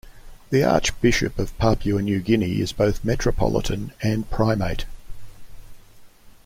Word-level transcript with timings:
The 0.49 0.63
Archbishop 0.63 1.37
of 1.37 1.55
Papua 1.59 2.01
New 2.01 2.21
Guinea 2.21 2.59
is 2.59 2.71
both 2.73 3.05
Metropolitan 3.05 3.93
and 4.01 4.27
Primate. 4.31 4.85